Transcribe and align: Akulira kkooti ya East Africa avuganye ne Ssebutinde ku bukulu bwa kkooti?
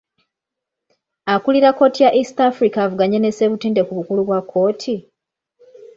Akulira 1.33 1.69
kkooti 1.73 1.99
ya 2.05 2.13
East 2.21 2.37
Africa 2.49 2.77
avuganye 2.85 3.17
ne 3.19 3.31
Ssebutinde 3.31 3.81
ku 3.87 3.91
bukulu 3.97 4.21
bwa 4.27 4.39
kkooti? 4.43 4.95